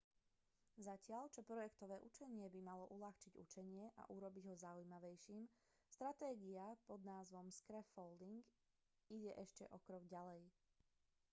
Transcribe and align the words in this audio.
zatiaľ 0.85 1.23
čo 1.33 1.41
projektové 1.51 1.93
učenie 2.09 2.47
by 2.53 2.57
malo 2.69 2.85
uľahčiť 2.95 3.33
učenie 3.43 3.85
a 4.01 4.09
urobiť 4.15 4.43
ho 4.49 4.55
zaujímavejším 4.65 5.41
stratégia 5.93 6.65
pod 6.89 6.99
názvom 7.11 7.47
scaffolding 7.59 8.39
ide 9.15 9.29
ešte 9.45 9.63
o 9.69 9.77
krok 9.85 10.01
ďalej 10.15 10.41